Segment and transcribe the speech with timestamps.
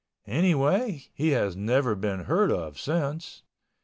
[0.25, 3.43] Anyway he has never been heard of since.